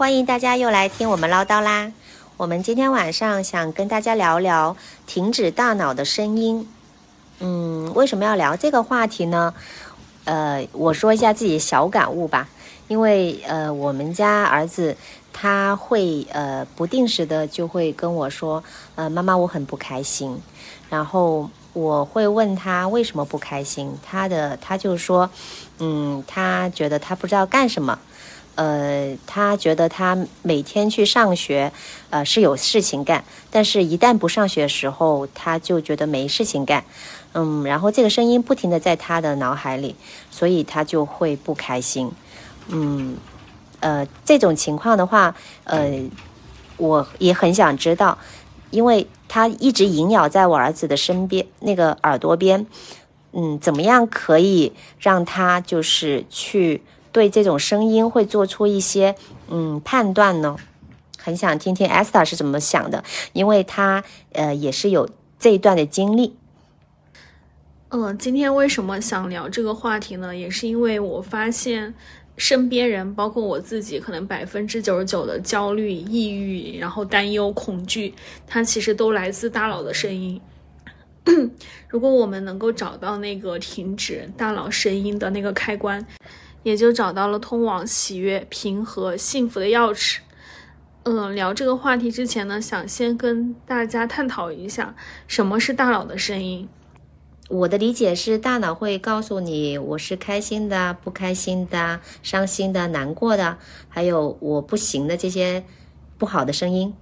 [0.00, 1.92] 欢迎大家又来听我们唠叨啦！
[2.38, 4.74] 我们今天晚上想跟大家聊聊
[5.06, 6.66] 停止大脑的声音。
[7.40, 9.52] 嗯，为什么要聊这个话题呢？
[10.24, 12.48] 呃，我说一下自己小感悟吧。
[12.88, 14.96] 因为呃，我们家儿子
[15.34, 18.64] 他会呃不定时的就会跟我说，
[18.94, 20.40] 呃，妈妈我很不开心。
[20.88, 25.28] 然后我会问他为什么不开心，他的他就说，
[25.78, 27.98] 嗯，他觉得他不知道干什么。
[28.56, 31.72] 呃，他觉得他每天去上学，
[32.10, 36.84] 呃是有事情干，但是一旦不上学的时候，他就觉得没事情干，
[37.32, 39.96] 嗯，然后这个声音不停的在他的脑海里，
[40.30, 42.10] 所以他就会不开心，
[42.68, 43.16] 嗯，
[43.78, 45.88] 呃，这种情况的话，呃，
[46.76, 48.18] 我也很想知道，
[48.70, 52.66] 因为他一直萦绕在我儿子的身边，那个耳朵边，
[53.32, 56.82] 嗯，怎么样可以让他就是去。
[57.12, 59.16] 对这种声音会做出一些
[59.48, 60.56] 嗯判断呢，
[61.18, 66.36] 很想听听 Esther 是怎么想的，因为她呃也是有这一段的经历。
[67.88, 70.36] 嗯，今天为什么想聊这个话题呢？
[70.36, 71.92] 也是因为我发现
[72.36, 78.14] 身边人，包括我自己，可能百分之九十九的焦虑、抑郁，然后担忧、恐惧，
[78.46, 80.40] 它其实都来自大脑的声音。
[81.88, 86.06] 如果我们能够找到那个停止大脑声音的那个开关。
[86.62, 90.18] 也就找到了通往喜悦、平和、幸福的钥匙。
[91.04, 94.94] 嗯，聊这个话题之前呢，想先跟大家探讨一下
[95.26, 96.68] 什么是大脑的声音。
[97.48, 103.56] 我的理解是，大脑会告诉你我是开心的、不开心的、伤心的、难过的，
[103.88, 105.64] 还有我不行的这些
[106.18, 106.94] 不好的声音。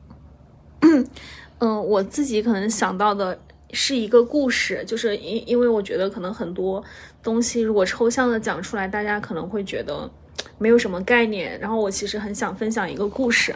[1.59, 3.41] 嗯，我自己可能想到的。
[3.72, 6.83] 是一个故事，就是因因为我觉得可能很多
[7.22, 10.11] 东西如果抽象的讲出来，大家可能会觉得
[10.58, 11.58] 没有什么概念。
[11.61, 13.55] 然后我其实很想分享一个故事，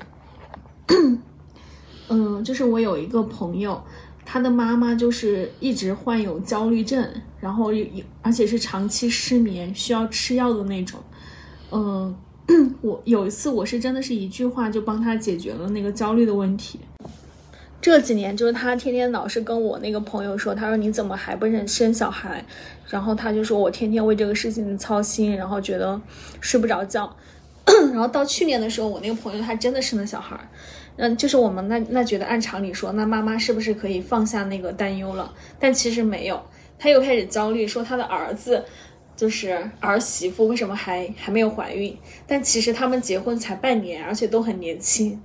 [2.08, 3.82] 嗯，就是我有一个朋友，
[4.24, 7.08] 他的妈妈就是一直患有焦虑症，
[7.40, 11.00] 然后有而且是长期失眠，需要吃药的那种。
[11.70, 12.14] 嗯，
[12.82, 16.78] 我有一次我是真的是一句话就帮他解决了那个焦虑的问题。
[17.82, 22.42] 这几年就是他天天老是跟我那个朋友说，他说你怎么还不认生小孩？
[22.88, 26.00] 然后他就说我天天为这个事情操心，然后觉得
[26.40, 27.14] 睡不着觉。
[27.92, 30.38] 然后到去年的时候，我那个朋友他真的生了小孩，
[30.96, 35.34] 嗯，就是我们那那觉得按常理说，那妈妈是不是可以放下那个担忧了？
[35.58, 36.40] 但其实没有，
[36.78, 38.64] 他又开始焦虑，说他的儿子
[39.16, 41.96] 就是儿媳妇为什么还还没有怀孕？
[42.28, 45.20] 但其实他们结婚才半年，而且都很年轻。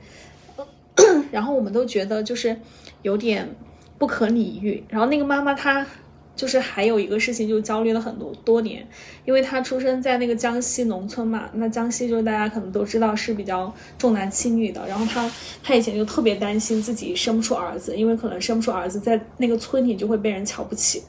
[1.31, 2.55] 然后我们都觉得就是
[3.01, 3.47] 有点
[3.97, 4.83] 不可理喻。
[4.89, 5.85] 然后那个妈妈她
[6.35, 8.87] 就是还有一个事情就焦虑了很多多年，
[9.25, 14.87] 因为她出生在那个江西农村嘛，那江西就是大家可能都知道是比较重男轻女的。
[14.87, 15.29] 然后她
[15.63, 21.01] 她以前就特别担心自己生不出儿子，因为可能生不出儿子在那个村里就会被人瞧不起。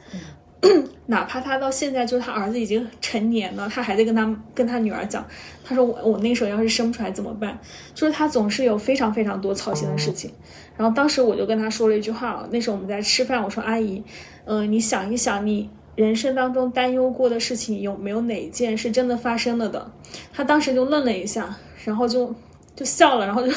[1.06, 5.24] 哪怕他到现在就是他儿子已经成年了，他还在跟他跟他女儿讲，
[5.64, 7.58] 他说我我那时候要是生不出来怎么办？
[7.94, 10.30] 就是他总是有非常非常多操心的事情。
[10.76, 14.02] 然后当时我就跟他说了一句话，那时候我们在吃饭，我说阿姨，
[14.44, 19.90] 嗯，你想一想，你人生当中担忧过的事情有没有哪一件是真的发生了的？
[20.32, 22.34] 他当时就愣了一下，然后就。
[22.78, 23.52] 就笑了，然后就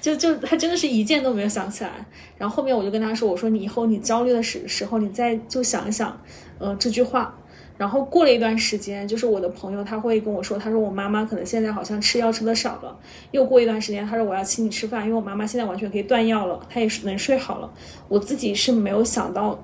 [0.00, 1.90] 就就他真的是一件都没有想起来。
[2.38, 6.16] 然后后面我就跟他说：“我说你以后你焦虑的时时候，你再就想一想，
[6.60, 7.36] 呃这句话。”
[7.76, 12.96] 然后过了一段时间，就是我的朋友他会跟我说：“他说我妈妈可能现在好像吃药吃的少了。”
[13.32, 17.68] 又过一段时间，他说我要请你吃饭，因为我妈妈现在完全可以断药了，她也是能睡好了。
[18.06, 19.60] 我自己是没有想到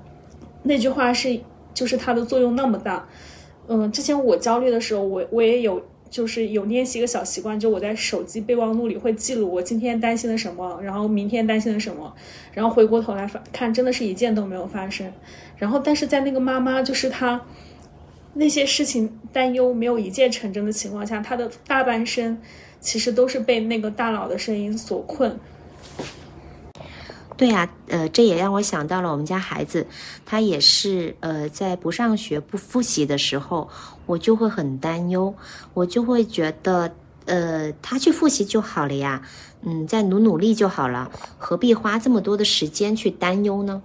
[0.63, 1.39] 那句话是
[1.73, 3.07] 就是它的作用那么大。
[3.69, 5.81] 嗯，之前我焦虑的时候，我我也有。
[6.09, 12.13] 就是有练习一个小习惯，就我在手机备忘录里会记录我今天担心了什么，然后明天担心了什么，
[12.53, 15.11] 然后回过头来看，真的是一件都没有发生。
[15.57, 17.41] 然后，但是在那个妈妈就是她
[18.33, 22.39] 那些事情担忧没有一件成真的情况下，她的大半生
[22.79, 25.39] 其实都是被那个大佬的声音所困。
[27.37, 29.85] 对呀，呃，这也让我想到了我们家孩子，
[30.25, 33.69] 他也是，呃，在不上学、不复习的时候，
[34.07, 35.31] 我就会很担忧，
[35.75, 36.91] 我就会觉得，
[37.25, 39.21] 呃，他去复习就好了呀，
[39.61, 43.83] 嗯，再努努力就好了，何必花这么多的时间去担忧呢？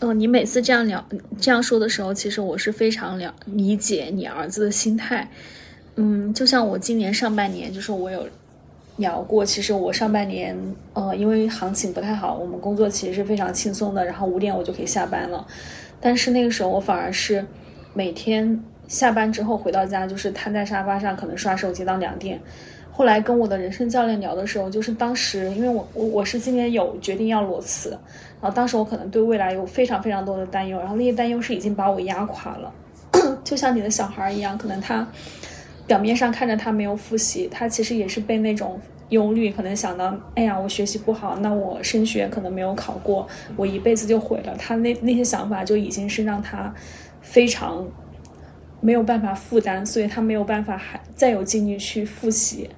[0.00, 1.06] 嗯，你每次这样聊、
[1.40, 5.30] 这样说的时候，其实我是非常了理解你儿子的心态，
[5.94, 8.26] 嗯，就像我今年上半年，就是我有。
[8.96, 10.56] 聊过，其实我上半年，
[10.92, 15.46] 呃，因为行情不太好，我们工作其实是非常轻松的，然后五点我就可以下班了。
[16.00, 17.44] 但是那个时候我反而是
[17.92, 22.40] 每天下班之后回到家，就是瘫在沙发上，可能刷手机到两点，
[22.92, 27.90] 后来跟我的人生教练聊的时候，就是当时因为我我我是今年有决定要裸辞，
[28.40, 32.72] 然后当时我可能对未来有非常非常多的担忧，然后那些担忧是已经把我压垮了，
[33.42, 35.04] 就像你的小孩一样，可能他
[35.86, 38.80] 表面上看着他没有复习，他其实也是被那种。
[39.10, 44.56] 忧虑可能想到，哎呀，我学习不好，那我升学可能没有考过，我一辈子就毁了。
[44.58, 46.74] 他那那些想法就已经是让他
[47.20, 47.86] 非常
[48.80, 52.70] 没有办法负担，所以他没有办法还再有精力去复习。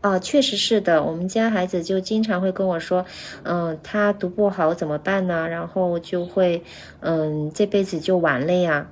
[0.00, 3.06] 啊，确实是的，我们家孩子就经常会跟我说，
[3.44, 5.48] 嗯，他读不好怎么办呢？
[5.48, 6.62] 然后就会，
[7.00, 8.88] 嗯，这辈子就完了呀。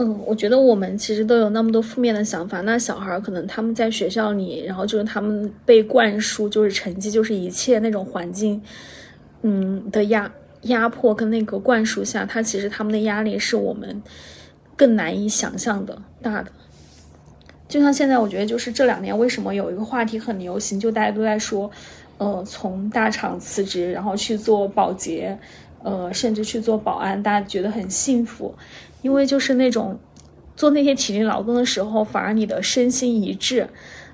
[0.00, 2.60] 嗯，我觉得我们其实都有那么多负面的想法。
[2.60, 8.62] 那小孩儿可能他们在学校里，然后就是他们被灌输就是成绩就是一切那种环境，
[9.42, 10.30] 嗯的压
[10.62, 14.00] 压迫跟那个灌输下，他其实他们的压力是我们
[14.76, 16.52] 更难以想象的大的。
[17.66, 21.68] 就像现在，我觉得就是这两年为什么有一个话题很流行，就大家都在说，
[22.18, 25.36] 呃，从大厂辞职，然后去做保洁，
[25.82, 28.54] 呃，甚至去做保安，大家觉得很幸福。
[29.02, 29.98] 因为就是那种
[30.56, 33.68] 做那些体力劳动的时候，反而你的身心一致，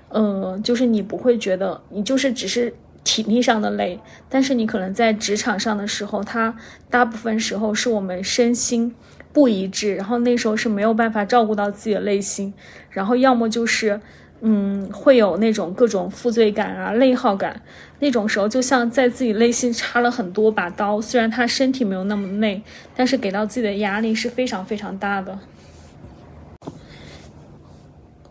[0.09, 2.73] 嗯，就是你不会觉得你就是只是
[3.03, 3.99] 体力上的累，
[4.29, 6.55] 但是你可能在职场上的时候，它
[6.89, 8.93] 大部分时候是我们身心
[9.33, 12.53] 不一致，然后那时候是没有办法照顾到自己的内心，
[12.89, 13.99] 然后要么就是
[14.41, 17.61] 嗯会有那种各种负罪感啊、内耗感，
[17.99, 22.61] 那种时候就像在自己内心插了很多把刀，虽然他身体没有那么累。
[22.95, 25.39] 但是给到自己的压力是非常非常大的。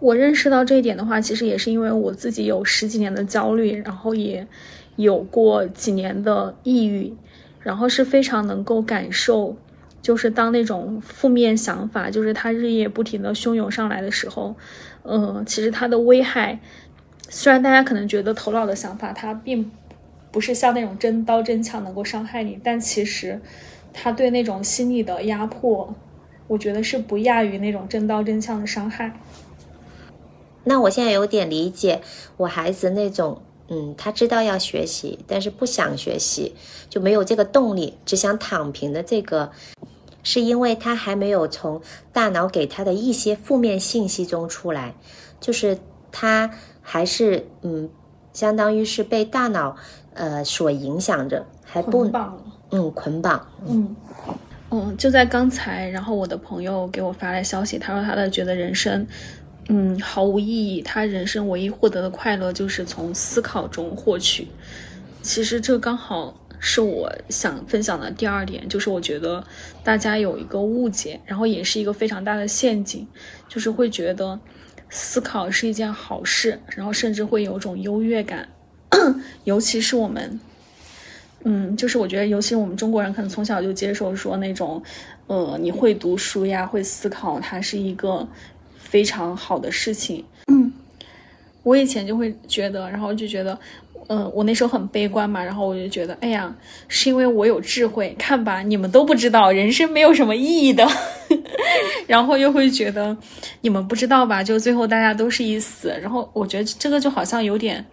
[0.00, 4.46] 我认识到这一点的话，其实也是因为我自己有十几年的焦虑，然后也
[4.96, 7.14] 有过几年的抑郁，
[7.60, 9.56] 然后是非常能够感受，
[10.02, 14.54] 就是当那种负面想法，就是它日夜不停的汹涌上来的时候，
[15.04, 16.58] 嗯，其实它的危害，
[17.28, 19.70] 虽然大家可能觉得头脑的想法它并
[20.30, 23.40] 不是像那种真刀真枪能够伤害你，但其实。
[23.96, 25.94] 他对那种心理的压迫，
[26.48, 29.16] 我觉得是不亚于那种真刀真枪的伤害。
[30.64, 32.00] 那我现在有点理解
[32.36, 36.56] 我孩子那种，嗯，他知道要学习，但是不想学习，
[36.90, 39.52] 就没有这个动力，只想躺平的这个，
[40.24, 41.80] 是因为他还没有从
[42.12, 44.92] 大脑给他的一些负面信息中出来，
[45.38, 45.78] 就是
[46.10, 46.50] 他
[46.82, 47.88] 还是嗯，
[48.32, 49.76] 相当于是被大脑
[50.14, 52.10] 呃所影响着，还不。
[52.70, 53.46] 嗯，捆绑。
[53.68, 53.94] 嗯
[54.70, 59.06] 嗯，就在刚才，然后我的朋友给我发来消息，他说他的觉得人生，
[59.68, 60.82] 嗯，毫无意义。
[60.82, 64.48] 他人生唯一获得的快乐就是从思考中获取。
[65.22, 66.34] 其实这刚好
[66.66, 69.44] 是我想分享的第二点，就是我觉得
[69.82, 73.06] 大家有一个误解，然后也是一个非常大的陷阱，
[73.46, 74.40] 就是会觉得
[74.88, 78.48] 思考是一件好事，然后甚至会有种优越感，
[79.44, 80.40] 尤其是我们。
[81.46, 84.82] 嗯，就是我觉得，尤其是我们中国人可能从小就接受说那种，
[85.26, 88.26] 呃，你会读书呀，会思考，它是一个
[88.78, 90.24] 非常好的事情。
[90.46, 90.72] 嗯，
[91.62, 93.58] 我以前就会觉得，然后就觉得，
[94.08, 96.54] 嗯，我那时候很悲观嘛，然后我就觉得，哎呀，
[96.88, 100.86] 是因为我有智慧，看吧，你们都不知道，人生没有什么意义的。
[102.06, 103.16] 然后又会觉得，
[103.60, 104.42] 你们不知道吧？
[104.42, 105.88] 就最后大家都是一死。
[106.00, 107.84] 然后我觉得这个就好像有点。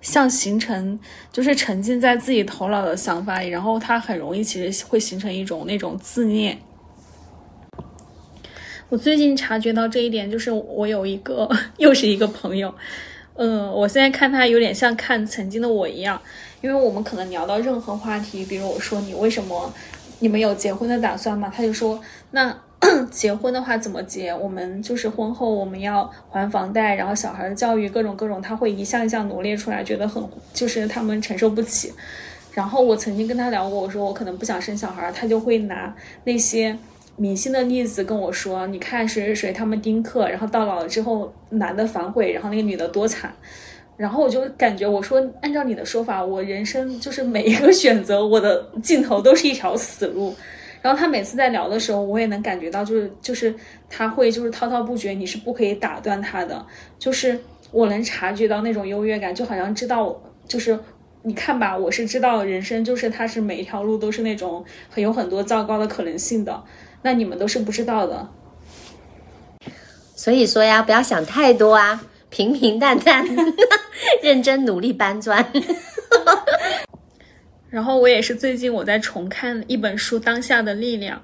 [0.00, 0.98] 像形成
[1.30, 6.56] 就是沉浸在自己头脑的想法里，然后它很容易其实会形成一种那种自恋。
[8.88, 12.74] 我最近察觉到这一点，就是我有一个 又是一个朋友，
[13.42, 16.20] 嗯，我现在看他有点像看曾经的我一样，
[16.60, 19.72] 因为我们可能聊到任何话题，比如我说你为什么
[20.18, 21.50] 你们有结婚的打算吗？
[21.54, 22.00] 他就说
[22.32, 22.54] 那。
[23.12, 24.34] 结婚的话怎么结？
[24.34, 31.92] 我们就是婚后我们要还房贷，然后小孩的教育各种各种，他会一项一项罗列出来，觉得很就是他们承受不起。
[32.54, 35.94] 然后我曾经跟他聊过，我说我可能不想生小孩，他就会拿
[36.24, 36.74] 那些
[37.20, 43.30] 明星的例子跟我说，你看谁谁谁他们丁克，然后到老了之后男的反悔，然后那个女的多惨。
[43.98, 50.34] 然后我就感觉我说按照你的说法，我人生就是每一个选择，我的尽头都是一条死路。
[50.80, 53.54] 然后他每次在聊的时候，我也能感觉到，就是就是
[53.90, 56.64] 他会就是滔滔不绝，你是不可以打断他的。
[56.98, 57.38] 就是
[57.70, 60.78] 我能察觉到那种优越感，就好像知道，就是
[61.20, 66.64] 你看吧，我是知道人生就是他是每一条路都是那种很有很多糟糕的可能性的，
[67.02, 68.28] 那你们都是不知道的。
[70.14, 73.24] 所以说呀，不要想太多啊， 平平淡淡，
[74.22, 75.44] 认真努力搬砖。
[77.70, 81.16] 然后我也是最近我在重看一本书《当下的力量》，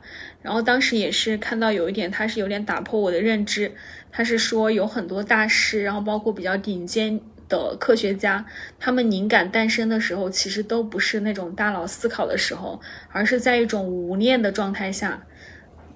[0.43, 3.73] 然后当时也是看到有一点，它是有点打破我的认知。
[4.13, 8.47] 他是说有很多大师，然后包括比较顶尖的科学家，
[8.79, 12.81] 他们灵感诞生的时候，其实都不是那种大脑思考的时候，
[13.11, 15.23] 而是在一种无念的状态下，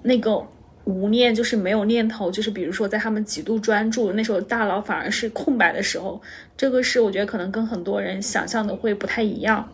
[0.03, 0.45] 那个。
[0.83, 6.19] 无念就是没有念头，就是比如说在他们极度专注那时候，大脑反而是空白的时候，
[6.57, 9.71] 这个是我觉得可能跟很多人想象的会不太一样。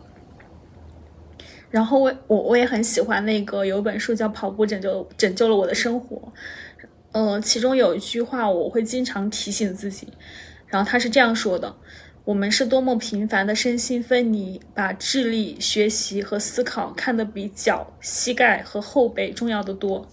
[1.70, 6.16] 然后我我我也很喜欢那个有本书叫《跑步拯救拯救了我的生活》，
[7.12, 10.08] 呃，其中有一句话我会经常提醒自己，
[10.66, 11.74] 然后他是这样说的：
[12.24, 20.06] 我们是多么频繁的身心分离，把智力、学习和思考看得比脚、膝盖和后背重要的多。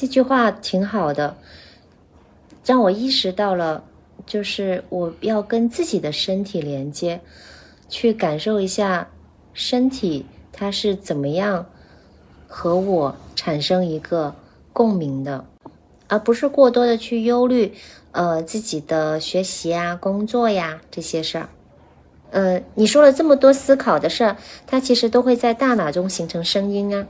[0.00, 1.36] 这句话挺好的，
[2.64, 3.82] 让我意识到了，
[4.24, 7.20] 就是我要跟自己的身体连接，
[7.88, 9.08] 去感受一下
[9.52, 11.66] 身体它是怎么样
[12.46, 14.32] 和我产生一个
[14.72, 15.44] 共鸣的，
[16.06, 17.74] 而不是过多的去忧虑，
[18.12, 21.48] 呃，自己的学习呀、工作呀这些事儿。
[22.30, 27.04] 呃，你说了这么多思考的事儿，它其实都会在大脑中形成声音啊。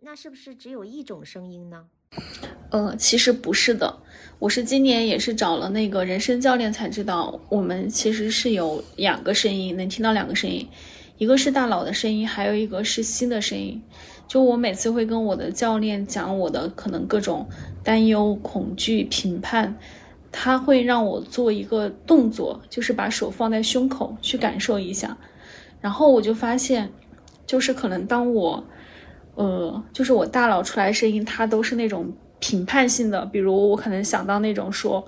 [0.00, 1.84] 那是不是只有一种声音呢？
[2.70, 3.98] 呃，其实不是的，
[4.38, 10.68] 我是今年也是找了那个人生教练才知道，我们其实是有两个声音，能听到两个声音，
[11.18, 13.80] 一个是大脑的声音，还有一个是心的声音。
[14.28, 17.48] 就我每次会跟我的教练讲我的可能各种
[17.82, 19.76] 担忧、恐惧、评判，
[20.30, 25.18] 他会让我做一个动作，就是把手放在胸口去感受一下，
[25.80, 26.92] 然后我就发现，
[27.46, 28.64] 就是可能当我。
[29.34, 33.24] 呃，就是我大脑出来声音，它都是那种评判性的。
[33.26, 35.04] 比如我可能想到那种说，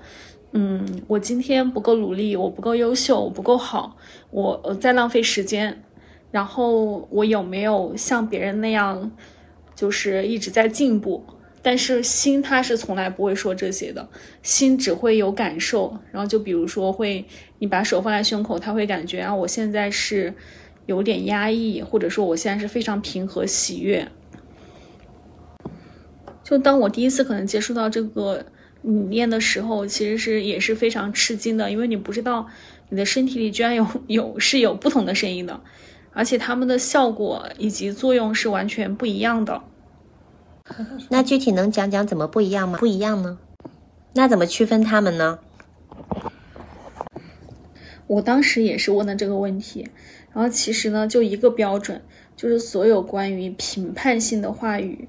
[0.51, 3.97] 嗯，我今天不够努力，我不够优秀，我不够好，
[4.31, 5.83] 我呃在浪费时间。
[6.31, 9.11] 然后我有没有像别人那样，
[9.75, 11.23] 就是一直在进步？
[11.61, 14.05] 但是心它是从来不会说这些的，
[14.41, 15.95] 心只会有感受。
[16.11, 17.23] 然后就比如说会，
[17.59, 20.33] 你把手放在胸口，他会感觉啊，我现在是
[20.85, 24.07] 有点压抑，或者说我现在是非常平和喜悦。
[26.43, 28.45] 就当我第一次可能接触到这个
[28.81, 32.47] 理念的时候，其实是也是非常吃惊的，因为你不知道
[32.89, 35.61] 你的身体里居然有 有是有不同的声音的，
[36.11, 39.61] 而且它们的效果以及作用是完全不一样的。
[41.09, 42.77] 那具体能讲讲怎么不一样吗？
[42.77, 43.37] 不一样呢？
[44.13, 45.39] 那怎么区分它们呢？
[48.07, 49.87] 我当时也是问的这个问题，
[50.33, 52.01] 然后其实呢，就一个标准，
[52.35, 55.07] 就是所有关于评判性的话语。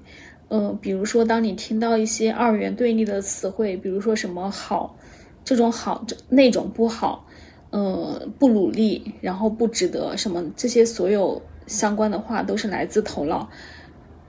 [0.49, 4.95] 嗯，比如说，当你听到一些二元对立的词汇，比如说什么好，
[5.43, 7.25] 这种好，这那种不好，
[7.71, 13.49] 呃，不努力，然后不值得什么，这些所有相关的话都是来自头脑。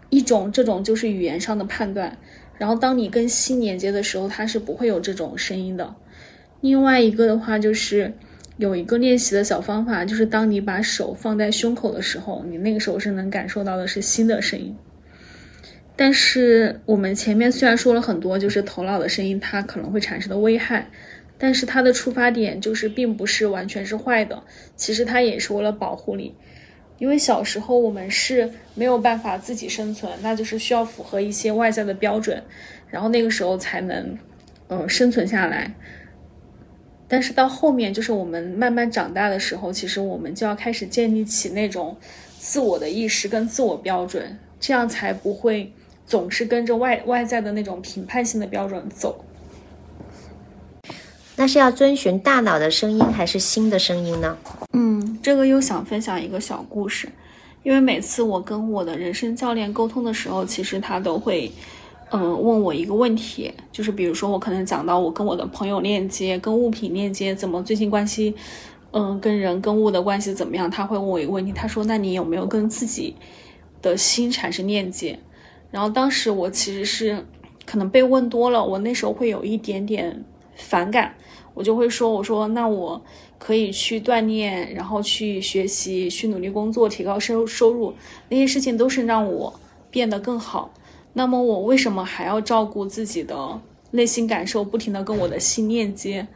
[0.09, 2.17] 一种这种就是语言上的判断，
[2.57, 5.95] 然后当你跟心连接的时候，它是不会有这种声音的。
[6.62, 8.15] 另外一个的话就是
[8.59, 14.75] 有一个练习的小方法，就是当你把手放在胸口的时候，你那个时候是能感受到的是心的声音。
[15.95, 20.91] 但是我们前面虽然说了很多，就是头脑的声音它可能会产生的危害，
[21.39, 24.43] 但是它的出发点就是并不是完全是坏的，
[24.75, 26.35] 其实它也是为了保护你，
[26.99, 32.43] 因为小时候我们是没有办法自己生存，那就是需要符合一些外在的标准，
[32.91, 34.19] 然后那个时候才能，
[34.69, 35.75] 嗯，生存下来。
[37.09, 41.97] 但是到后面就是我们慢慢长大的时候，其实我们就要开始建立起那种
[42.39, 45.73] 自我的意识跟自我标准，这样才不会。
[46.09, 49.25] 总是跟着外外在的那种评判性的标准走，
[51.35, 54.39] 那是要遵循大脑的声音还是心的声音呢？
[54.73, 57.09] 嗯，这个又想分享一个小故事，
[57.65, 61.51] 因为每次我跟我的人生教练沟通的时候，其实他都会，
[62.11, 68.33] 嗯，问我一个问题，就是比如说我可能讲到我跟我的朋友链接、跟物品链接，怎么最近关系，
[68.93, 70.71] 嗯，跟人跟物的关系怎么样？
[70.71, 73.17] 他会问我一个问题，他说：“那你有没有跟自己
[73.83, 75.19] 的心产生链接？”
[75.73, 77.27] 然后当时我其实是
[77.67, 81.13] 可能被问多了，我那时候会有一点点反感，
[81.55, 83.03] 我就会说：“我说那我
[83.37, 87.93] 可以去锻炼，然后去学习，去努力工作，提高收收入，
[88.29, 89.53] 那些事情都是让我
[89.91, 90.73] 变得更好。
[91.16, 93.61] 那么我为什么还要照顾自己的
[93.92, 96.26] 内心感受，不停的跟我的心链接？”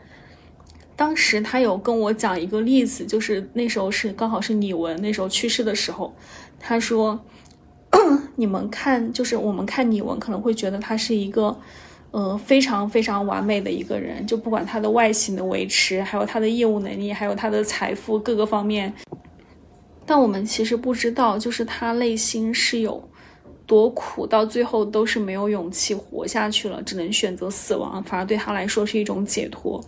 [0.96, 6.14] 当时他有跟我讲一个例子，就是那时候是刚好是李玟那时候去世的时候，
[6.58, 7.20] 他说。
[8.36, 11.54] 你们看，就是我们看李玟，可能会觉得他是一个，
[12.12, 18.94] 呃，非常非常完美的一个人，就不管他的外形的维持，还有他的业务能力，还有他的财富各个方面。
[20.06, 23.02] 但我们其实不知道，就是他内心是有
[23.70, 29.80] 多苦，到最后都是没有勇气活下去了，只能选择死亡，反而对他来说是一种解脱。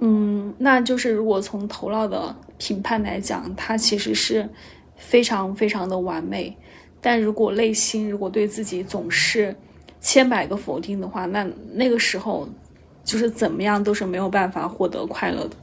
[0.00, 4.48] 嗯，那就是如果从头脑的评判来讲，他其实是
[4.96, 6.56] 非常非常的完美。
[7.00, 9.54] 但如果内心如果对自己总是
[10.00, 12.48] 千百个否定的话，那那个时候
[13.04, 15.56] 就是怎么样都是没有办法获得快乐的。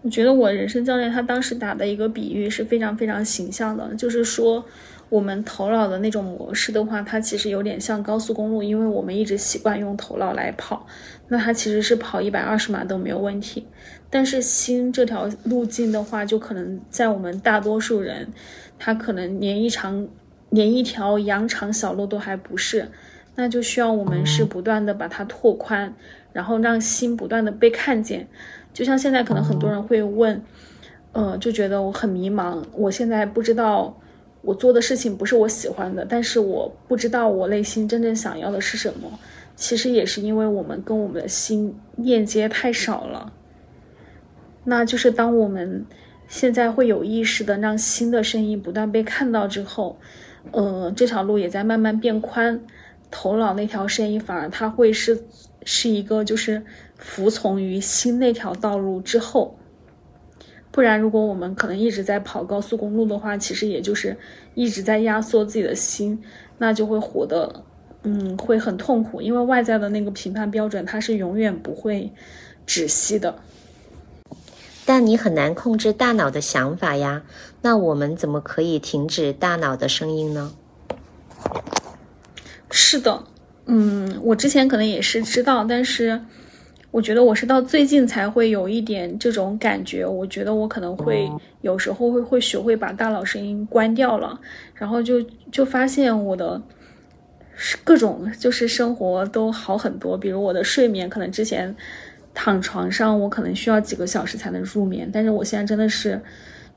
[0.00, 4.64] 我觉得我人生教练他当时打的一个比喻是非常非常形象的，就是说。
[5.08, 10.86] 我们头脑的那种模式的话，它其实有点像高速公路，因为我们一直习惯用头脑来跑，
[11.28, 13.66] 那它其实是跑一百二十码都没有问题。
[14.10, 18.28] 但是心这条路径的话，就可能在我们大多数人，
[18.78, 20.06] 他可能连一长
[20.50, 22.90] 连一条羊肠小路都还不是，
[23.34, 25.94] 那就需要我们是不断的把它拓宽，
[26.34, 28.28] 然后让心不断的被看见。
[28.74, 30.42] 就像现在可能很多人会问，
[31.12, 33.98] 呃，就觉得我很迷茫，我现在不知道。
[34.48, 39.20] 我做的事情不是我喜欢的，但是我不知道我内心真正想要的是什么。
[39.56, 43.30] 其实也是因为我们跟我们的心链接太少了。
[44.64, 45.84] 那就是当我们
[46.28, 49.98] 现在会有意识的让心的声音不断被看到之后，
[50.52, 52.58] 呃，这条路也在慢慢变宽，
[53.10, 55.22] 头脑那条声音反而它会是
[55.62, 56.62] 是一个就是
[56.96, 59.57] 服从于心那条道路之后。
[60.78, 64.16] 不然，如果我们可能一直在跑高速公路的话，其实也就是
[64.54, 66.16] 一直在压缩自己的心，
[66.56, 67.52] 那就会活得，
[68.04, 69.20] 嗯，会很痛苦。
[69.20, 72.08] 因为外在的那个评判标准，它是永远不会
[72.64, 73.34] 止息的。
[74.86, 77.24] 但你很难控制大脑的想法呀。
[77.60, 80.52] 那我们怎么可以停止大脑的声音呢？
[82.70, 83.24] 是的，
[83.66, 86.20] 嗯，我之前可能也是知道，但是。
[86.90, 90.06] 我觉得我是到最近才会有一点这种感觉。
[90.06, 91.30] 我觉得我可能会
[91.60, 94.40] 有时候会会学会把大脑声音关掉了，
[94.74, 95.20] 然后就
[95.52, 96.60] 就发现我的
[97.84, 100.16] 各种就是生活都好很多。
[100.16, 101.74] 比如我的睡眠，可能之前
[102.32, 106.18] 躺床上我可能需要几个小时才能入眠，但是我现在真的是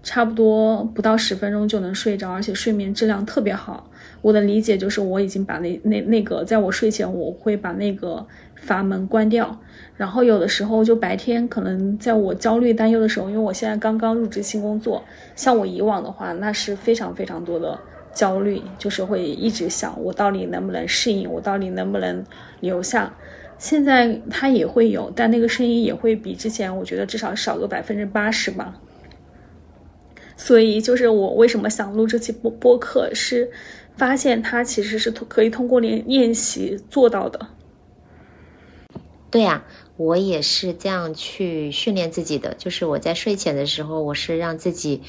[0.04, 3.90] 差不多不到十分钟就能睡着，而且睡眠质量特别好。
[4.22, 9.58] 我的理解就是我已经把那那那个在我睡前我会把那个阀门关掉。
[10.02, 15.04] 然后有的时候就白天可能在我焦虑担忧的时候，因为我现在刚刚入职新工作，
[15.36, 17.80] 像我以往的话，那是非常非常多的
[18.12, 22.26] 焦虑，就是会一直想我到底能不能适应，我到底能不能
[22.62, 23.14] 留下。
[23.60, 28.74] 现在它也会有，但那个声音也会比之前我觉得至少少个百分之八十吧。
[30.36, 33.52] 所以就是我为什么想录这期播播客，是
[33.96, 37.40] 发现它其实是可以通过练练习做到的。
[39.30, 39.64] 对呀。
[40.04, 45.04] 我也是这样去训练自己的，就是我在睡前的时候，我是让自己，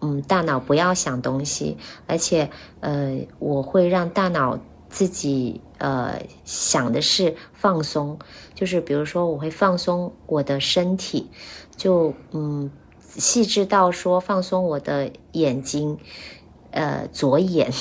[0.00, 4.56] 嗯，大脑不要想东西，而且，呃，我会让大脑
[4.88, 8.20] 自己，呃，想的是放松，
[8.54, 11.28] 就是比如说我会放松我的身体，
[11.76, 15.98] 就嗯，细致到说放松我的眼睛，
[16.70, 17.72] 呃，左眼。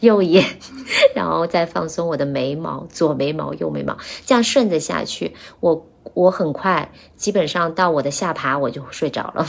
[0.00, 0.44] 右眼，
[1.16, 9.46] 然后再放松我的眉毛，左眉毛，右眉毛，这样顺着下去，我我很快，基本上到我的下爬我就睡着了。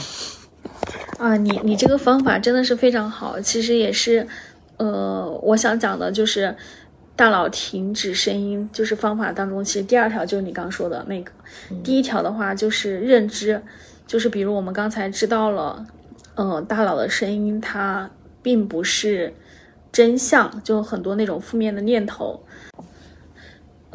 [1.18, 4.26] 啊，你你这个方法真的是非常好，其实也是，
[4.76, 6.54] 呃，我想讲的就是
[7.16, 11.32] 大脑停止声音，就是方法当中，其实第二条就是你刚说的那个，
[11.82, 13.60] 第一条的话就是认知，
[14.06, 15.86] 就是比如我们刚才知道了，
[16.36, 18.10] 嗯，大脑的声音它
[18.42, 19.34] 并不是。
[19.90, 22.38] 真相就很多那种负面的念头，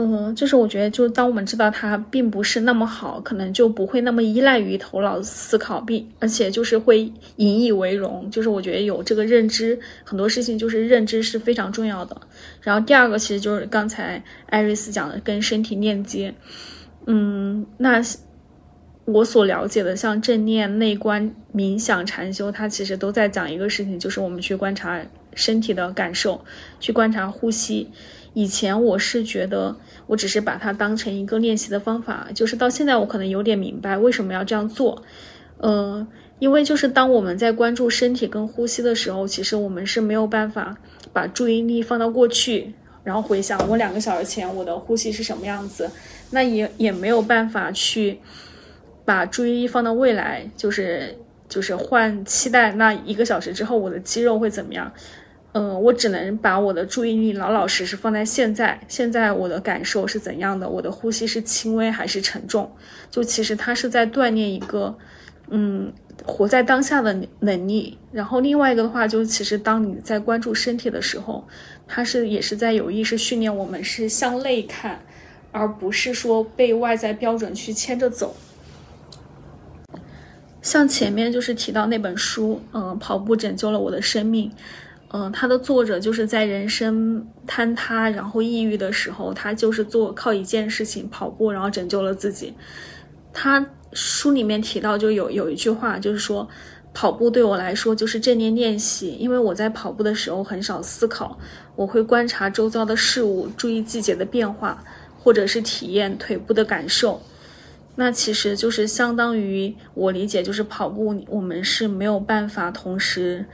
[0.05, 8.29] 嗯，就是我觉得，就当我们知道它并不是那么好，可能就不会那么依赖于头脑思考，并而且就是会引以为荣。
[8.29, 12.19] 就是我觉得有这个认知，很多事情就是认知是非常重要的。
[12.61, 16.33] 然后第二个其实就是刚才艾瑞斯讲的跟身体链接，
[17.05, 18.01] 嗯，那
[19.05, 25.01] 我所了解的像正念、内观、冥想、禅修，它其实都在讲一个事情，就是我们去观察。
[25.35, 26.39] 身体的感受，
[26.79, 27.89] 去观察呼吸。
[28.33, 29.75] 以前我是觉得，
[30.07, 35.03] 我只是把它当成一个练习的方法，就是到现在我可能有点明白为什么要这样做。
[35.59, 36.05] 嗯，
[36.39, 40.75] 因为就是当我们在关注身体跟呼吸的时候，其实我们是没有办法
[41.13, 45.89] 把注意力放到过去，然后回想我两个小时前我的呼吸是什么样子，
[46.31, 48.19] 那也也没有办法去
[49.05, 51.15] 把注意力放到未来，就是
[51.47, 54.91] 就是换期待那一个小时之后我的肌肉会怎么样。
[55.53, 58.79] 嗯，我只能把我的注意力老老实实放在现在。
[58.87, 60.67] 现在我的感受是怎样的？
[60.67, 62.71] 我的呼吸是轻微还是沉重？
[63.11, 64.97] 就其实它是在锻炼一个，
[65.49, 65.93] 嗯，
[66.25, 67.97] 活在当下的能力。
[68.11, 71.47] 然后另外一个的话，就其实当你在关注身体的时候，
[71.87, 74.99] 它是也是在有意识训练我们是向内看，
[75.51, 78.35] 而不是说被外在标准去牵着走。
[80.63, 84.49] 像前面就是提到那本书，嗯，跑步拯救了我的生命，
[85.15, 92.51] 嗯，它的作者就是在人生坍塌然后抑郁的时候，他就是做靠一件事情跑步，然后拯救了自己。
[93.31, 96.49] 他书里面提到就有有一句话，就是说
[96.95, 101.37] 跑步对我来说就是正念练习，因为我在跑步的时候很少思考，
[101.75, 104.83] 我会观察周遭的事物，注意季节的变化，
[105.19, 107.21] 或者是体验腿部的感受。
[107.95, 113.45] 那其实就是相当于我理解，就是跑步，我们是没有办法同时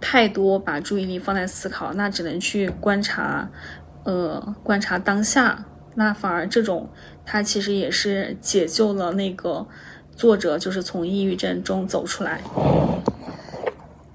[0.00, 3.48] 太多把注意力放在思考，那只能去观察，
[4.04, 5.64] 呃，观察当下。
[5.94, 6.88] 那反而这种，
[7.26, 9.66] 它其实也是解救了那个
[10.16, 12.40] 作者，就是从抑郁症中走出来。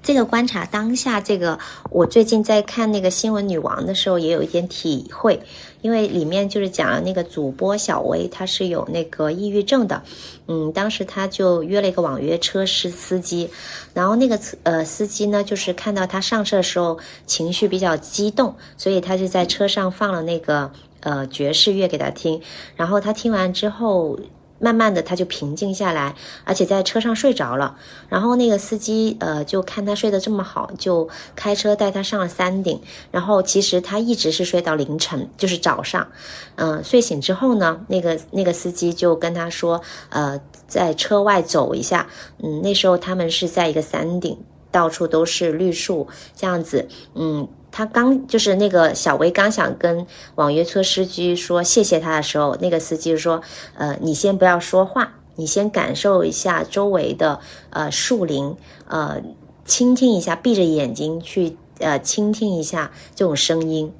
[0.06, 1.58] 这个观察当下，这个
[1.89, 5.41] 我最近在看那个新闻女王的时候，也有一点体会，
[5.82, 10.04] 因为里面就是讲了那个主播小薇，她是有那个抑郁症的，
[10.46, 13.50] 嗯，当时她就约了一个网约车司司机，
[13.96, 22.39] 然后那个呃司机呢，就是看到她上车的时候情绪比较激动，所以他就在车上放了那个呃爵士乐给她听，
[22.76, 24.20] 然后她听完之后。
[24.60, 27.78] 慢慢的，他就平静下来，而且在车上睡着了。
[28.08, 32.82] 然后那个司机，呃，就看他睡得这么好，就开车带他上了山顶。
[33.12, 36.08] 然后其实他一直是睡到凌晨，就是早上。
[36.56, 42.08] 嗯，睡醒之后呢，那个那个司机就跟他说，呃，在车外走一下。
[42.41, 44.38] 嗯，那时候他们是在一个山顶，
[44.72, 46.88] 到处都是绿树，这样子。
[47.13, 47.48] 嗯。
[47.75, 53.41] 他刚就是那个小薇刚想跟网约车司机说谢谢他的时候，那个司机说
[53.75, 57.38] ：“呃，你先不要说话，你先感受一下周围的
[57.71, 58.55] 呃树林，
[58.88, 59.21] 呃，
[59.65, 63.91] 倾听一下，闭着眼睛去呃倾听一下这种声音。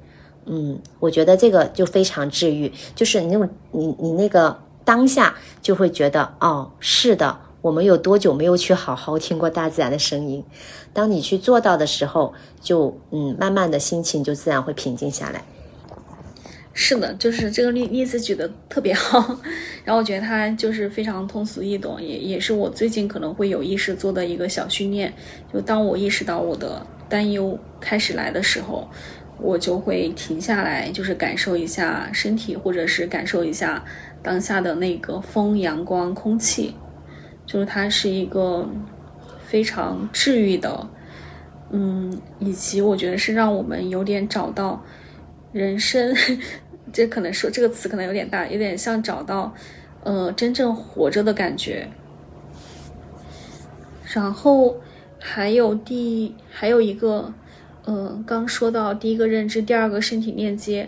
[0.46, 10.44] 嗯，我觉得这个就非常治愈，就是你那种你你那个当下就会觉得哦，是的。”我们有多久没有去好好听过大自然的声音？
[10.96, 15.42] 当你去做到的时候，就嗯，慢慢的心情就自然会平静下来。
[16.72, 19.18] 是的，就是这个例例子举的特别好，
[19.84, 25.12] 然后我觉得它就是非常通俗易懂，也也是我最近可能会有意识做的一个小训练。
[25.52, 28.88] 就当我意识到我的担忧开始来的时候，
[29.38, 33.84] 我就会停下来，就是感受一下身体，或者是感受一下
[34.22, 36.74] 当下的那个风、阳光、空气。
[37.46, 38.68] 就是它是一个
[39.56, 40.86] 非常治愈的，
[41.70, 44.84] 嗯，以及我觉得是让我们有点找到
[45.50, 46.14] 人生，
[46.92, 49.54] 这可能说这个词可能有点大，有点像找到
[50.04, 51.88] 呃真正活着的感觉。
[54.12, 54.76] 然后
[55.18, 57.32] 还有第还有一个，
[57.86, 60.86] 呃，刚说到第一个认知，第二个身体链接，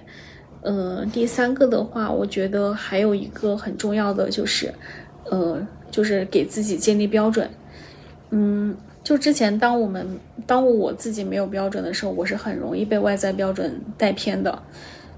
[0.61, 4.75] 呃，第三个的话，我觉得还有一个很重要的就是，
[5.31, 5.67] 呃。
[5.91, 7.49] 就是给自己建立标准，
[8.31, 10.07] 嗯，就之前当我们
[10.47, 14.63] 当我自己没有标准的时候，我是很容易被外在标准带偏的。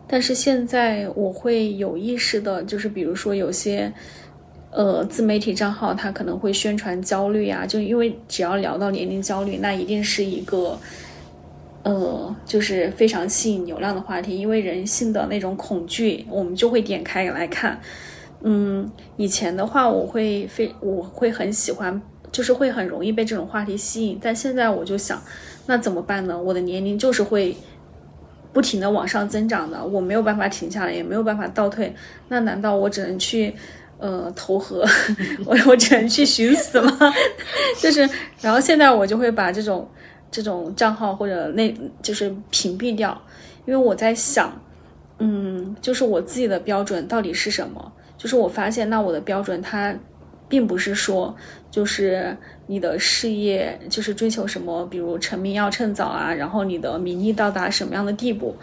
[0.07, 3.93] 但是现在我会有意识的，就是比如说有些
[4.73, 10.79] 呃自媒体账号，它可能会宣传焦虑啊，就因为只要聊到年龄焦虑，那一定是一个
[11.85, 17.81] 呃就是非常吸引流量的话题，因为人性的那种恐惧，我们就会点开来看。
[18.43, 22.01] 嗯，以前的话我会非我会很喜欢，
[22.33, 24.19] 就是会很容易被这种话题吸引。
[24.21, 25.23] 但现在我就想，
[25.67, 26.41] 那怎么办呢？
[26.41, 27.57] 我的年龄就是会
[28.53, 31.95] 不停的往上增长的，我没有办法停下来，也没有办法倒退。
[32.29, 33.55] 那难道我只能去
[33.99, 34.85] 呃投河？
[35.47, 36.99] 我我只能去寻死吗？
[37.81, 38.09] 就是，
[38.41, 39.89] 然后现在我就会把这种
[40.31, 43.21] 这种账号或者那就是屏蔽掉，
[43.67, 44.53] 因为我在想，
[45.19, 47.93] 嗯，就是我自己的标准到底是什么？
[48.19, 49.95] 就是我发现，那我的标准它，
[50.51, 51.35] 并不是说，
[51.71, 52.37] 就是
[52.67, 58.57] 你的事业就是追求什么，比如成名要趁早啊，然后你的名利到达什么样的地步，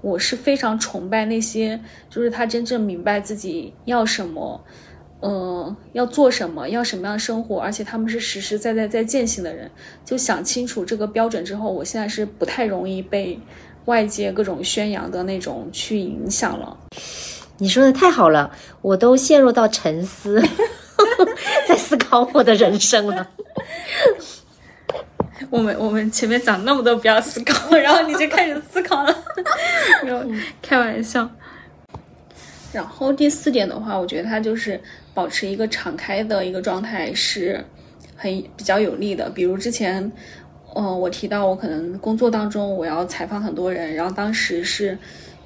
[0.00, 1.78] 我是非常崇拜那些，
[2.08, 4.64] 就是他真正明白自己要什么，
[5.20, 9.70] 呃，要做什么，要什么样的生活，而且他们是实实在在在践行的人。
[10.04, 13.38] 就想清楚这个标准之后，我现在是不太容易被
[13.86, 16.78] 外界各种宣扬的那种去影响了。
[17.58, 18.50] 你说的太好了，
[18.80, 20.42] 我都陷入到沉思，
[21.68, 23.28] 在思考我的人生了。
[25.50, 29.14] 我们我们前面讲那么多不要思考，然后你就开始思考了，
[30.02, 30.24] 没有
[30.62, 31.28] 开玩笑。
[32.72, 34.80] 然后第四点的话，我觉得它就是
[35.12, 37.62] 保持一个敞开的一个状态，是
[38.16, 39.28] 很比较有利的。
[39.28, 40.10] 比如之前，
[40.74, 44.96] 嗯，我提到我可能工作当中我要采访很多人，然后当时是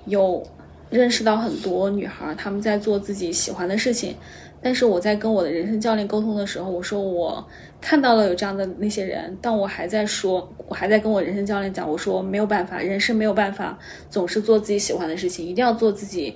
[0.04, 0.46] 有
[0.88, 4.14] 认识到很多女孩，她们在做自己喜欢的事情。
[4.62, 7.46] 但是我在跟我的人生教练沟通的时候，我说我
[7.80, 13.78] 看到了有这样的那些人，但我还在说，我还在跟我人生教练讲，我说没有办法，人生没有办法
[14.10, 16.34] 总是做自己喜欢的事情，一定要做自己，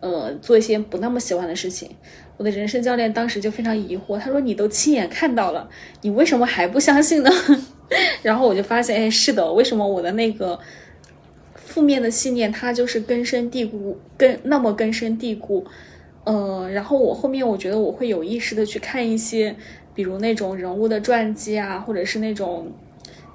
[0.00, 1.90] 呃，做一些不那么喜欢的事情。
[2.38, 5.68] 我的人生教练当时就非常疑惑，他说：“你都亲眼看到了，
[6.02, 7.30] 你为什么还不相信呢？”
[8.22, 10.58] 然后我就发现，哎，是的，为什么我的那个
[11.54, 15.66] 负面的信念，它就是根深蒂固，根那么根深蒂固。
[16.26, 19.54] 呃，然后我后面我觉得我会有意识的去看一些，
[19.94, 22.66] 比如那种人物的传记啊，或者是那种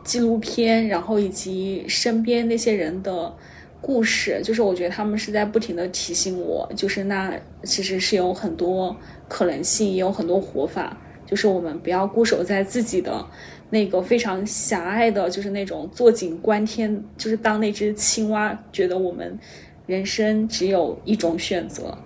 [0.04, 3.34] 纪录片，然后以及身边那些人的
[3.80, 8.93] 故事，就是我觉得他们是在不停的提醒我，就是那其实是有很多
[9.30, 13.25] 可能性，也有很多活法，就是我们不要固守在自己的
[13.69, 19.39] 那个非常狭隘的，就是那种坐井观天，就是当那只青蛙，觉得我们
[19.88, 21.97] 人生只有一种选择。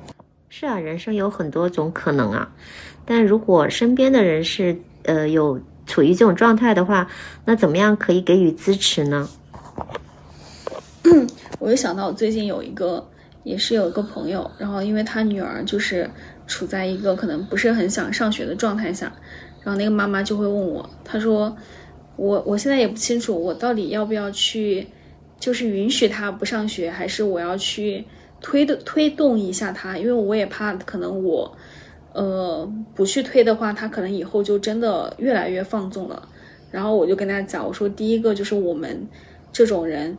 [0.58, 2.50] 是啊，人生有很多种可能啊，
[3.04, 7.06] 但如果身边的人是呃有处于这种状态的话，
[7.44, 9.28] 那怎么样可以给予支持呢？
[11.60, 13.06] 我又想到，我最近有一个
[13.44, 16.10] 也是有一个朋友，然后因为他女儿就是
[16.48, 19.12] 处在一个可能不是很想上学的状态下，
[19.62, 21.54] 然后那个妈妈就会问我，她说
[22.16, 24.88] 我我现在也不清楚，我到底要不要去，
[25.38, 28.06] 就是允许他不上学，还是我要去。
[28.46, 31.52] 推的推动一下他，因为我也怕可能我，
[32.14, 36.30] 呃，不去推的话，他可能以后就真的越来越放纵了。
[36.70, 39.08] 然后我就跟他讲，我说第一个就是我们
[39.52, 40.16] 这种人，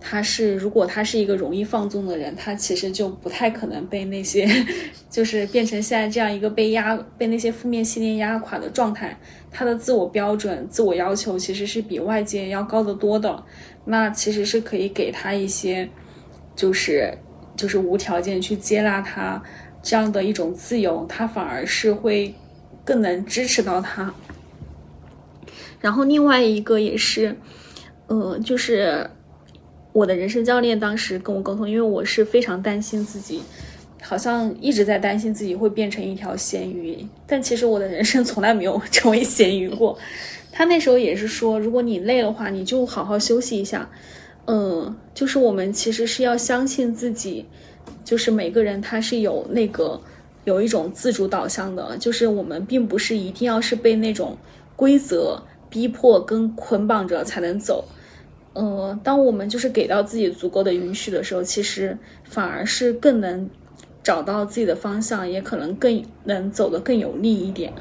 [0.00, 4.48] 他是如果他是一个容易放纵的人，他其实就不太可能被那些，
[5.10, 9.14] 就是变成现在这样一个被压被那些负面信念压垮的状态。
[9.50, 13.44] 他的自我标准、自我要求其实是比外界要高得多的。
[13.84, 15.86] 那其实是可以给他一些，
[16.56, 17.12] 就是。
[17.56, 19.42] 就是无条件去接纳他
[19.82, 22.34] 这样的一种自由，他反而是会
[22.84, 24.12] 更能支持到他。
[25.80, 27.36] 然后另外一个也是，
[28.06, 29.08] 呃，就是
[29.92, 33.40] 我的人生教练当时跟我沟通，因为我是非常担心自己，
[34.02, 39.96] 好像一直在担心自己会变成一条咸鱼，但其实我的人生从来没有 成为咸鱼过。
[40.50, 43.88] 他那时候也是说，如果你累的话，你就好好休息一下。
[44.48, 47.44] 嗯，就是我们其实是要相信自己，
[48.04, 50.00] 就是每个人他是有那个
[50.44, 54.38] 有一种自主导向的，就是我们并不是一定要是被那种
[54.76, 57.84] 规则逼迫跟捆绑着才能走。
[58.52, 63.50] 呃，当我们就是给到自己足够的允许的时候，其实反而是更能
[64.04, 67.72] 找到自己的方向，也可能更能走得更有利一点。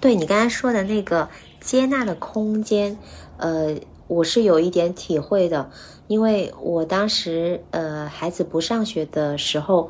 [0.00, 1.28] 对你刚才说的那个
[1.60, 2.96] 接纳的空间，
[3.36, 3.76] 呃。
[4.12, 5.70] 我是有一点体会的，
[6.06, 9.88] 因为我当时呃孩子不上学的时候，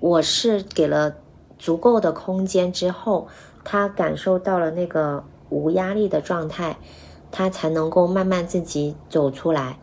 [0.00, 1.14] 我是给了
[1.58, 3.28] 足够的空间之后，
[3.64, 6.78] 他感受到了那个无压力的状态，
[7.30, 9.78] 他才能够慢慢自己走出来。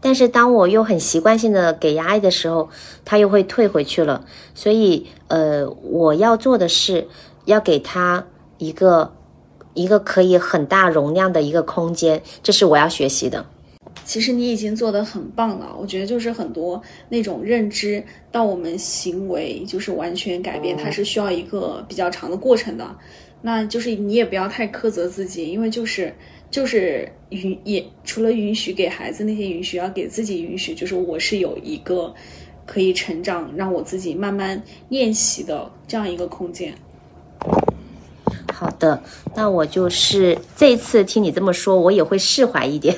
[0.00, 2.68] 但是当我又很习惯性的给压力的时候，
[3.04, 4.24] 他又会退回去了。
[4.54, 7.08] 所以呃我要做的是
[7.46, 8.24] 要给他
[8.58, 9.12] 一个。
[9.76, 13.46] 一个可以很大容量的一个空间，这是我要学习的。
[14.04, 22.96] 其实你已经做得很棒了，我觉得就是很多那种认知到我们行为就是完全改变，它是需要一个比较长的过程的。
[23.42, 26.14] 那就是你也不要太苛责自己，因为就是
[26.50, 32.14] 就是允也除了允许给孩子那些允许，要给自己允许，就是我是有一个
[32.64, 36.72] 可以成长，让我自己慢慢练习的这样一个空间。
[38.58, 39.02] 好的，
[39.34, 42.96] 那我就是这次听你这么说，我也会释怀一点，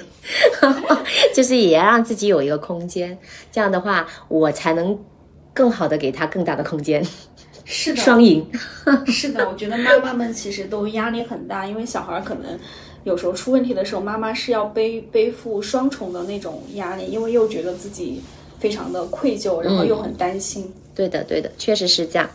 [1.35, 3.19] 就是也要让自己有一个空间，
[3.51, 4.97] 这样的话我才能
[5.53, 7.05] 更好的给他更大的空间。
[7.65, 8.47] 是的，双赢。
[9.09, 12.57] 是的，我觉得妈妈们其实都压力很大，因为小孩可能
[13.03, 18.23] 有时候出问题的时候，妈妈是要背背负双重的那种压力，因为又觉得自己
[18.61, 20.73] 非常的愧疚，然后又很担心。
[20.95, 22.31] 对的，对的，确实是这样。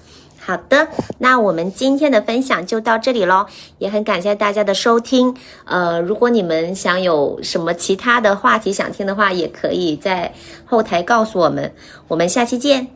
[0.46, 0.88] 好的，
[1.20, 3.46] 那我们今天的分享就到这里喽，
[3.78, 5.34] 也很感谢大家的收听。
[5.64, 10.34] 呃，如果你们想有什么其他的话题想听的话，也可以在
[10.66, 11.74] 后台告诉我们。
[12.10, 12.88] 我们下期见，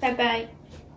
[0.00, 0.53] 拜拜。